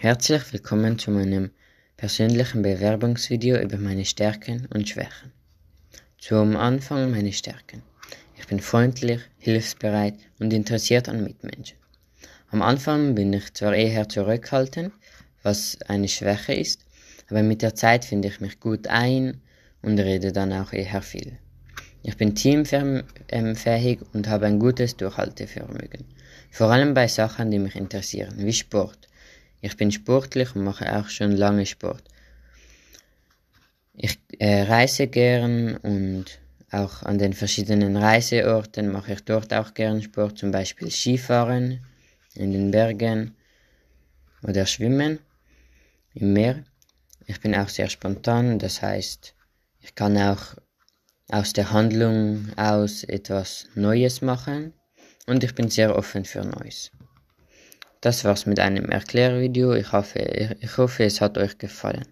[0.00, 1.50] Herzlich willkommen zu meinem
[1.96, 5.32] persönlichen Bewerbungsvideo über meine Stärken und Schwächen.
[6.18, 7.82] Zum Anfang meine Stärken.
[8.38, 11.78] Ich bin freundlich, hilfsbereit und interessiert an Mitmenschen.
[12.52, 14.92] Am Anfang bin ich zwar eher zurückhaltend,
[15.42, 16.86] was eine Schwäche ist,
[17.28, 19.40] aber mit der Zeit finde ich mich gut ein
[19.82, 21.38] und rede dann auch eher viel.
[22.04, 26.04] Ich bin teamfähig und habe ein gutes Durchhaltevermögen,
[26.52, 29.08] vor allem bei Sachen, die mich interessieren, wie Sport.
[29.60, 32.04] Ich bin sportlich und mache auch schon lange Sport.
[33.94, 36.26] Ich äh, reise gern und
[36.70, 41.84] auch an den verschiedenen Reiseorten mache ich dort auch gern Sport, zum Beispiel Skifahren
[42.34, 43.34] in den Bergen
[44.42, 45.18] oder Schwimmen
[46.14, 46.64] im Meer.
[47.26, 49.34] Ich bin auch sehr spontan, das heißt,
[49.80, 50.56] ich kann auch
[51.30, 54.72] aus der Handlung aus etwas Neues machen
[55.26, 56.90] und ich bin sehr offen für Neues.
[58.00, 59.74] Das war's mit einem Erklärvideo.
[59.74, 60.18] Ich hoffe,
[60.60, 62.06] ich hoffe, es hat euch gefallen.